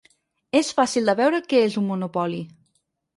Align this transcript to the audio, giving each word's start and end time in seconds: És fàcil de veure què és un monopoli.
És 0.59 0.69
fàcil 0.79 1.11
de 1.11 1.13
veure 1.19 1.41
què 1.51 1.59
és 1.67 1.75
un 1.83 1.85
monopoli. 1.91 2.41